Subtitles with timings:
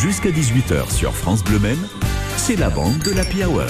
[0.00, 1.76] Jusqu'à 18h sur France Bleu Men,
[2.38, 3.66] c'est la bande de la Hour.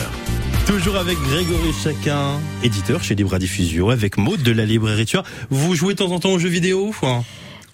[0.64, 5.24] Toujours avec Grégory Chacun, éditeur chez Libre Diffusion, avec Maud de la librairie Tueur.
[5.51, 6.95] Vous jouez de temps en temps aux jeux vidéo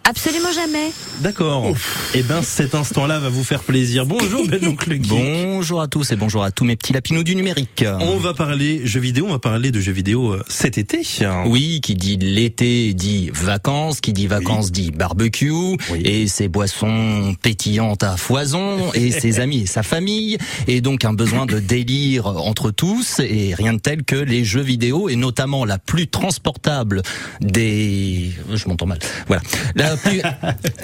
[0.09, 0.93] Absolument jamais.
[1.21, 1.75] D'accord.
[2.15, 4.07] Eh ben, cet instant-là va vous faire plaisir.
[4.07, 5.09] Bonjour, Geek.
[5.09, 7.85] Bonjour à tous et bonjour à tous mes petits lapinous du numérique.
[7.99, 11.03] On va parler jeux vidéo, on va parler de jeux vidéo euh, cet été.
[11.47, 18.05] Oui, qui dit l'été dit vacances, qui dit vacances dit barbecue et ses boissons pétillantes
[18.05, 20.39] à foison et ses amis et sa famille
[20.69, 24.63] et donc un besoin de délire entre tous et rien de tel que les jeux
[24.63, 27.03] vidéo et notamment la plus transportable
[27.41, 29.01] des je m'entends mal.
[29.27, 29.43] Voilà.
[29.75, 29.96] La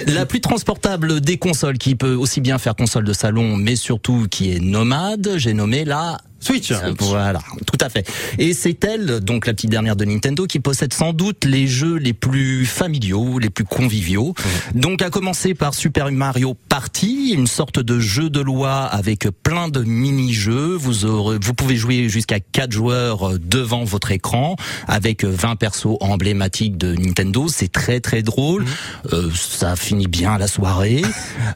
[0.06, 4.26] la plus, transportable des consoles qui peut aussi bien faire console de salon mais surtout
[4.30, 6.72] qui est nomade, j'ai nommé la Switch.
[6.98, 8.10] Voilà, tout à fait.
[8.38, 11.96] Et c'est elle, donc la petite dernière de Nintendo, qui possède sans doute les jeux
[11.96, 14.34] les plus familiaux, les plus conviviaux.
[14.74, 19.68] Donc à commencer par Super Mario Party, une sorte de jeu de loi avec plein
[19.68, 20.74] de mini-jeux.
[20.74, 24.56] Vous aurez, vous pouvez jouer jusqu'à 4 joueurs devant votre écran
[24.88, 27.46] avec 20 persos emblématiques de Nintendo.
[27.48, 28.64] C'est très très drôle.
[29.12, 31.02] Euh, ça finit bien la soirée.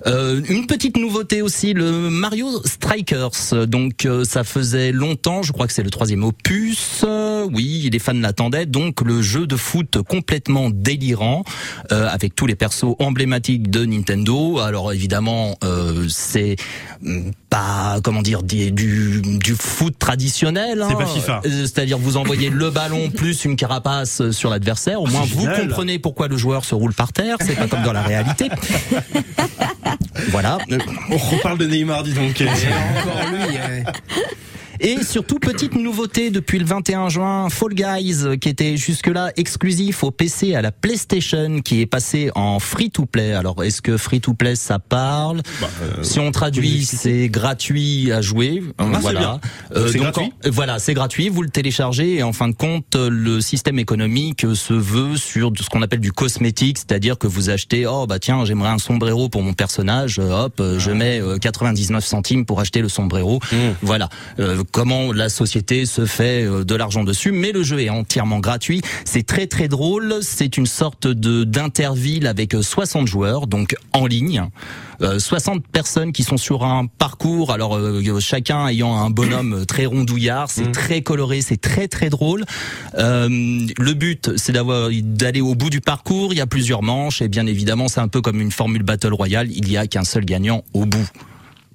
[0.06, 3.66] Euh, une petite nouveauté aussi, le Mario Strikers.
[3.66, 7.04] Donc euh, ça faisait longtemps, je crois que c'est le troisième opus.
[7.52, 8.66] oui, les fans l'attendaient.
[8.66, 11.44] Donc le jeu de foot complètement délirant
[11.92, 14.58] euh, avec tous les persos emblématiques de Nintendo.
[14.58, 16.56] Alors évidemment, euh, c'est
[17.02, 20.84] mm, pas comment dire du, du foot traditionnel.
[20.88, 21.06] C'est pas hein.
[21.06, 21.40] FIFA.
[21.44, 25.00] Euh, c'est-à-dire vous envoyez le ballon plus une carapace sur l'adversaire.
[25.00, 27.36] Au moins vous comprenez pourquoi le joueur se roule par terre.
[27.40, 28.48] C'est pas comme dans la réalité.
[30.30, 30.58] voilà.
[31.10, 32.42] On reparle de Neymar, dis donc.
[32.42, 33.58] encore lui.
[34.80, 40.10] Et surtout, petite nouveauté depuis le 21 juin, Fall Guys, qui était jusque-là exclusif au
[40.10, 43.32] PC à la PlayStation, qui est passé en free-to-play.
[43.32, 48.62] Alors, est-ce que free-to-play, ça parle bah, euh, Si on traduit, c'est gratuit à jouer.
[48.78, 49.40] Ah, voilà.
[49.74, 51.28] Euh, donc, gratuit voilà, c'est gratuit.
[51.28, 55.68] Vous le téléchargez et en fin de compte, le système économique se veut sur ce
[55.70, 59.42] qu'on appelle du cosmétique, c'est-à-dire que vous achetez, oh bah tiens, j'aimerais un sombrero pour
[59.42, 60.94] mon personnage, hop, je ah.
[60.94, 63.40] mets 99 euh, centimes pour acheter le sombrero.
[63.52, 63.56] Mmh.
[63.82, 64.08] Voilà
[64.70, 68.80] comment la société se fait euh, de l'argent dessus, mais le jeu est entièrement gratuit.
[69.04, 70.16] C'est très très drôle.
[70.22, 74.44] C'est une sorte de d'interville avec 60 euh, joueurs, donc en ligne.
[75.00, 77.78] 60 euh, personnes qui sont sur un parcours, alors
[78.18, 80.72] chacun ayant un bonhomme très rondouillard, c'est mmh.
[80.72, 82.44] très coloré, c'est très très drôle.
[82.96, 86.32] le but, c'est d'avoir d'aller au bout du parcours.
[86.32, 89.12] Il y a plusieurs manches et bien évidemment, c'est un peu comme une formule battle
[89.12, 89.48] royale.
[89.50, 91.08] Il y a qu'un seul gagnant au bout.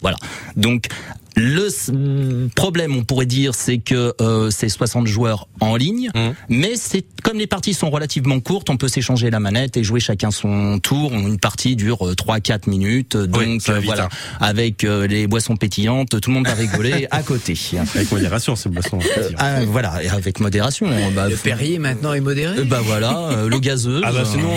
[0.01, 0.17] Voilà.
[0.55, 0.87] Donc
[1.35, 6.29] le problème, on pourrait dire, c'est que euh, c'est 60 joueurs en ligne, mmh.
[6.49, 9.99] mais c'est comme les parties sont relativement courtes, on peut s'échanger la manette et jouer
[9.99, 11.13] chacun son tour.
[11.13, 14.09] Une partie dure 3-4 euh, minutes, donc euh, voilà, hein.
[14.39, 17.57] avec euh, les boissons pétillantes, tout le monde va rigoler à côté.
[17.95, 18.99] Avec modération, ces boissons.
[19.37, 20.87] Ah, voilà, avec modération.
[21.15, 22.63] Bah, le Perrier maintenant est modéré.
[22.63, 24.01] bah voilà, l'eau gazeuse.
[24.05, 24.49] Ah bah sinon,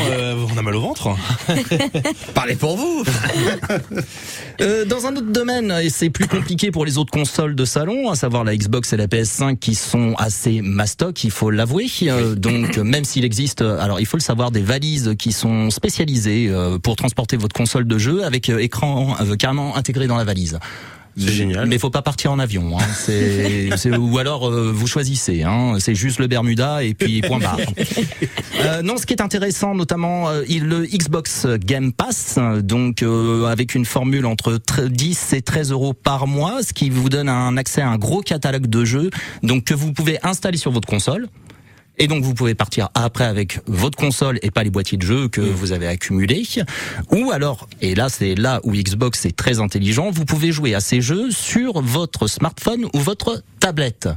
[0.55, 1.09] on a mal au ventre.
[2.35, 3.05] Parlez pour vous.
[4.89, 8.17] dans un autre domaine, et c'est plus compliqué pour les autres consoles de salon, à
[8.17, 11.87] savoir la Xbox et la PS5 qui sont assez mastoc, il faut l'avouer.
[12.37, 16.49] donc donc même s'il existe, alors il faut le savoir, des valises qui sont spécialisées
[16.49, 20.25] euh, pour transporter votre console de jeu avec euh, écran euh, carrément intégré dans la
[20.25, 20.59] valise.
[21.17, 21.67] C'est génial.
[21.67, 22.79] Mais faut pas partir en avion.
[22.79, 22.85] Hein.
[22.95, 25.43] C'est, ou alors vous choisissez.
[25.43, 25.75] Hein.
[25.79, 27.59] C'est juste le Bermuda et puis point barre.
[28.61, 33.05] euh, non, ce qui est intéressant, notamment le Xbox Game Pass, donc
[33.47, 37.57] avec une formule entre 10 et 13 euros par mois, ce qui vous donne un
[37.57, 39.11] accès à un gros catalogue de jeux,
[39.43, 41.29] donc que vous pouvez installer sur votre console.
[41.99, 45.29] Et donc vous pouvez partir après avec votre console et pas les boîtiers de jeux
[45.29, 46.43] que vous avez accumulés.
[47.13, 50.81] Ou alors, et là c'est là où Xbox est très intelligent, vous pouvez jouer à
[50.81, 54.09] ces jeux sur votre smartphone ou votre tablette,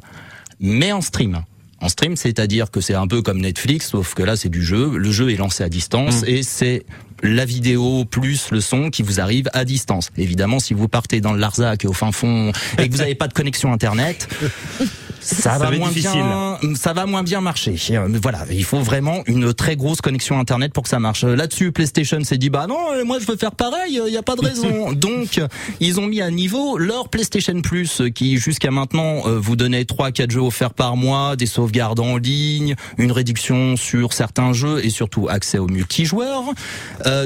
[0.60, 1.44] mais en stream.
[1.80, 4.98] En stream, c'est-à-dire que c'est un peu comme Netflix, sauf que là c'est du jeu.
[4.98, 6.28] Le jeu est lancé à distance mm.
[6.28, 6.86] et c'est
[7.22, 10.10] la vidéo plus le son qui vous arrive à distance.
[10.18, 13.28] Évidemment, si vous partez dans le Larzac au fin fond et que vous n'avez pas
[13.28, 14.28] de connexion internet,
[15.28, 17.76] ça, va, moins bien, ça va moins bien marcher.
[17.92, 21.24] Euh, voilà, il faut vraiment une très grosse connexion internet pour que ça marche.
[21.24, 24.24] Là-dessus, PlayStation s'est dit bah non, euh, moi je veux faire pareil, il n'y a
[24.24, 24.92] pas de raison.
[24.94, 25.42] Donc
[25.80, 30.12] ils ont mis à niveau leur PlayStation Plus qui jusqu'à maintenant euh, vous donnait 3
[30.12, 34.90] 4 jeux offerts par mois, des sauvegardes en ligne, une réduction sur certains jeux et
[34.90, 36.44] surtout accès aux multijoueurs.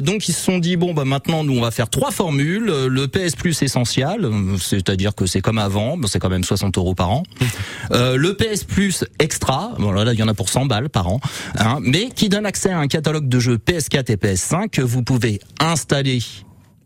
[0.02, 3.08] donc ils se sont dit bon bah maintenant nous on va faire trois formules, le
[3.08, 7.24] PS Plus essentiel, c'est-à-dire que c'est comme avant, c'est quand même 60 euros par an.
[7.92, 11.08] Euh, le PS Plus Extra, bon là, il y en a pour 100 balles par
[11.08, 11.20] an,
[11.58, 15.04] hein, mais qui donne accès à un catalogue de jeux PS4 et PS5 que vous
[15.04, 16.20] pouvez installer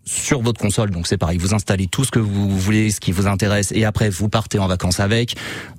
[0.05, 0.91] sur votre console.
[0.91, 3.85] Donc c'est pareil, vous installez tout ce que vous voulez, ce qui vous intéresse, et
[3.85, 5.35] après vous partez en vacances avec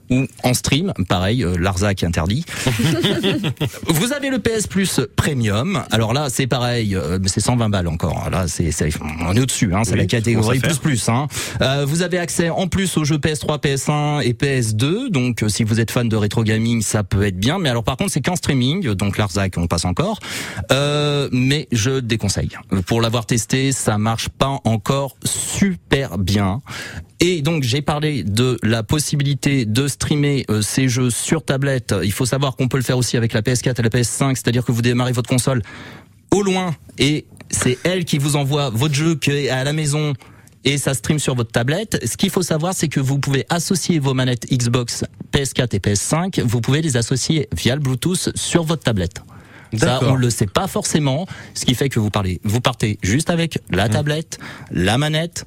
[0.08, 2.44] ou en stream, pareil, euh, Larzac interdit.
[3.86, 5.82] vous avez le PS Plus Premium.
[5.90, 8.30] Alors là, c'est pareil, euh, mais c'est 120 balles encore.
[8.30, 8.70] Là, c'est,
[9.26, 11.08] on est au-dessus, hein, c'est Oui, la catégorie plus plus.
[11.08, 11.26] Hein.
[11.60, 15.10] Euh, vous avez accès en plus aux jeux PS3, PS1 et PS2.
[15.10, 17.58] Donc euh, si vous êtes fan de rétro gaming, ça peut être bien.
[17.58, 18.94] Mais alors par contre, c'est qu'en streaming.
[18.94, 20.20] Donc Larzac, on passe encore.
[20.72, 22.50] Euh, mais je déconseille.
[22.86, 26.60] Pour l'avoir testé, ça marche pas encore super bien.
[27.20, 31.94] Et donc j'ai parlé de la possibilité de streamer euh, ces jeux sur tablette.
[32.02, 34.64] Il faut savoir qu'on peut le faire aussi avec la PS4 et la PS5, c'est-à-dire
[34.64, 35.62] que vous démarrez votre console
[36.32, 39.18] au loin et c'est elle qui vous envoie votre jeu
[39.50, 40.12] à la maison
[40.64, 42.04] et ça stream sur votre tablette.
[42.04, 46.42] Ce qu'il faut savoir, c'est que vous pouvez associer vos manettes Xbox PS4 et PS5,
[46.42, 49.22] vous pouvez les associer via le Bluetooth sur votre tablette.
[49.74, 53.30] Ça, on le sait pas forcément, ce qui fait que vous parlez, vous partez juste
[53.30, 54.38] avec la tablette,
[54.70, 55.46] la manette,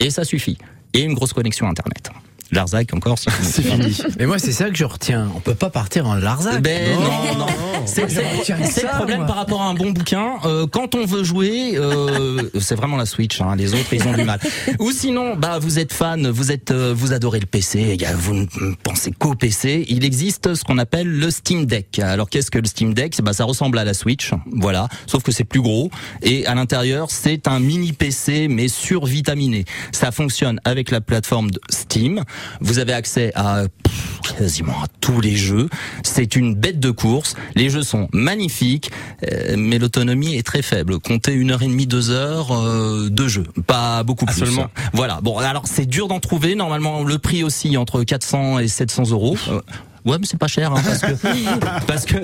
[0.00, 0.58] et ça suffit.
[0.94, 2.10] Et une grosse connexion Internet.
[2.52, 3.96] Larzac encore, c'est C'est fini.
[4.18, 5.30] Mais moi, c'est ça que je retiens.
[5.34, 6.60] On peut pas partir en Larzac.
[6.62, 7.46] Ben non, non.
[7.86, 9.26] C'est c'est- le problème moi.
[9.26, 10.34] par rapport à un bon bouquin.
[10.44, 13.40] Euh, quand on veut jouer, euh, c'est vraiment la Switch.
[13.40, 14.38] Hein, les autres, ils ont du mal.
[14.78, 17.96] Ou sinon, bah vous êtes fan, vous êtes, euh, vous adorez le PC.
[18.16, 18.46] Vous ne
[18.82, 19.84] pensez qu'au PC.
[19.88, 21.98] Il existe ce qu'on appelle le Steam Deck.
[21.98, 23.20] Alors qu'est-ce que le Steam Deck?
[23.22, 24.88] Bah ça ressemble à la Switch, voilà.
[25.06, 25.90] Sauf que c'est plus gros
[26.22, 29.64] et à l'intérieur c'est un mini PC mais survitaminé.
[29.90, 32.22] Ça fonctionne avec la plateforme de Steam.
[32.60, 35.68] Vous avez accès à pff, quasiment à tous les jeux.
[36.02, 37.34] C'est une bête de course.
[37.54, 38.90] Les jeux sont magnifiques,
[39.30, 40.98] euh, mais l'autonomie est très faible.
[40.98, 44.36] Comptez une heure et demie, deux heures euh, de jeu, pas beaucoup plus.
[44.36, 44.68] seulement.
[44.92, 45.20] Voilà.
[45.22, 46.54] Bon, alors c'est dur d'en trouver.
[46.54, 49.36] Normalement, le prix aussi entre 400 et 700 euros.
[49.48, 49.60] Euh,
[50.04, 52.16] Ouais, mais c'est pas cher, hein, parce que parce que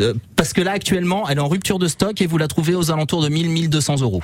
[0.00, 2.74] euh, parce que là actuellement, elle est en rupture de stock et vous la trouvez
[2.74, 4.20] aux alentours de 1000-1200 euros.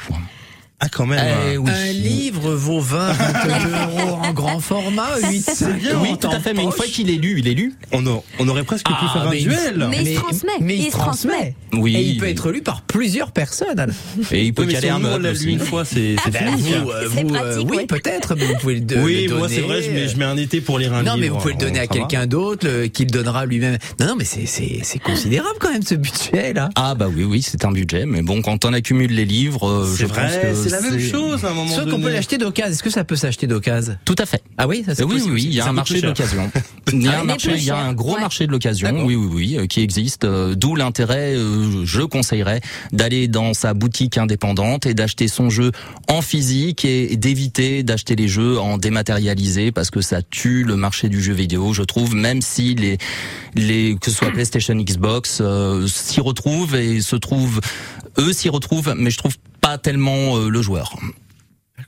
[0.78, 1.18] Ah, quand même.
[1.52, 1.70] Eh oui.
[1.70, 5.98] Un livre vaut 20, 22 euros en grand format, 8, C'est bien.
[6.02, 6.52] Oui, tout à fait.
[6.52, 7.72] Mais une fois qu'il est lu, il est lu.
[7.92, 9.86] On, a- on aurait presque pu Ah, faire un mais- duel.
[9.88, 10.50] Mais il se transmet.
[10.60, 11.54] Mais il se transmet.
[11.72, 11.96] Oui.
[11.96, 13.86] Et il peut être lu par plusieurs personnes.
[14.30, 15.46] Et il peut Oui, mais caler si un meuble l'a aussi.
[15.46, 16.72] lu une fois, c'est Ben, fini.
[16.82, 17.86] vous, euh, vous, pratique, oui, oui.
[17.86, 20.08] peut-être, mais vous pouvez le, de- Oui, le moi c'est donner, vrai, je mets, euh,
[20.08, 21.16] je mets un été pour lire un Non, livre.
[21.20, 23.78] mais vous pouvez le donner à quelqu'un d'autre, le- qui le donnera lui-même.
[23.98, 26.68] Non, non, mais c'est, considérable quand même ce budget là.
[26.74, 28.04] Ah bah oui, oui, c'est un budget.
[28.04, 30.90] Mais bon, quand on accumule les livres, euh, C'est je pense vrai, que c'est la
[30.90, 32.04] même chose à un moment Sauf qu'on donné.
[32.04, 32.72] peut l'acheter d'occasion.
[32.72, 33.96] Est-ce que ça peut s'acheter d'occasion?
[34.04, 34.42] Tout à fait.
[34.58, 35.48] Ah oui, ça c'est oui, oui, possible oui, aussi.
[35.48, 36.50] il y a Ça un marché d'occasion.
[36.92, 38.20] Il y a un marché, il y a un gros Ouais.
[38.20, 39.04] marché de l'occasion.
[39.04, 40.22] Oui, oui, oui, euh, qui existe.
[40.24, 42.60] euh, D'où l'intérêt, euh, je conseillerais
[42.92, 45.72] d'aller dans sa boutique indépendante et d'acheter son jeu
[46.08, 51.08] en physique et d'éviter d'acheter les jeux en dématérialisé parce que ça tue le marché
[51.08, 51.72] du jeu vidéo.
[51.72, 52.98] Je trouve, même si les
[53.56, 57.60] les que ce soit PlayStation, Xbox euh, s'y retrouvent et se trouvent,
[58.18, 60.96] eux s'y retrouvent, mais je trouve pas tellement euh, le joueur.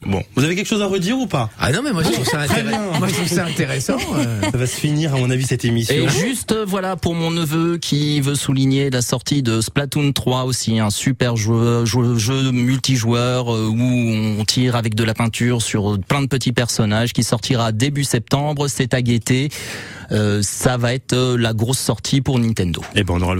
[0.06, 1.50] Bon, vous avez quelque chose à redire ou pas?
[1.58, 2.98] Ah non, mais moi je trouve ça, Très intéress- bien.
[3.00, 3.96] moi, je trouve ça intéressant.
[4.14, 4.42] euh.
[4.52, 5.94] Ça va se finir, à mon avis, cette émission.
[5.94, 10.44] Et juste euh, voilà pour mon neveu qui veut souligner la sortie de Splatoon 3
[10.44, 15.98] aussi, un super jeu, jeu, jeu multijoueur où on tire avec de la peinture sur
[16.06, 18.68] plein de petits personnages qui sortira début septembre.
[18.68, 19.48] C'est à guetter.
[20.10, 22.82] Euh, ça va être la grosse sortie pour Nintendo.
[22.94, 23.36] Eh ben, on aura le